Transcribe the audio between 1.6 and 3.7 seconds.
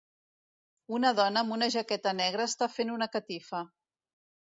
jaqueta negra està fent una catifa